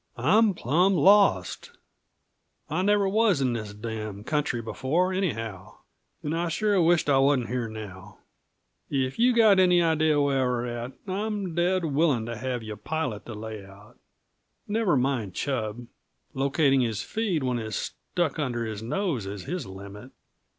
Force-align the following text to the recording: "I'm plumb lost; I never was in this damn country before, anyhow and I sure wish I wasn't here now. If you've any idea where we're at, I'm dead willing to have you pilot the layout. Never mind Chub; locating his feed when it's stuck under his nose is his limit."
"I'm 0.17 0.55
plumb 0.55 0.95
lost; 0.95 1.77
I 2.71 2.81
never 2.81 3.07
was 3.07 3.39
in 3.39 3.53
this 3.53 3.71
damn 3.71 4.23
country 4.23 4.59
before, 4.59 5.13
anyhow 5.13 5.75
and 6.23 6.35
I 6.35 6.49
sure 6.49 6.81
wish 6.81 7.07
I 7.07 7.19
wasn't 7.19 7.49
here 7.49 7.69
now. 7.69 8.17
If 8.89 9.19
you've 9.19 9.37
any 9.37 9.79
idea 9.79 10.19
where 10.19 10.43
we're 10.47 10.65
at, 10.65 10.93
I'm 11.05 11.53
dead 11.53 11.85
willing 11.85 12.25
to 12.25 12.35
have 12.35 12.63
you 12.63 12.77
pilot 12.77 13.25
the 13.25 13.35
layout. 13.35 13.99
Never 14.67 14.97
mind 14.97 15.35
Chub; 15.35 15.85
locating 16.33 16.81
his 16.81 17.03
feed 17.03 17.43
when 17.43 17.59
it's 17.59 17.93
stuck 18.15 18.39
under 18.39 18.65
his 18.65 18.81
nose 18.81 19.27
is 19.27 19.43
his 19.43 19.67
limit." 19.67 20.09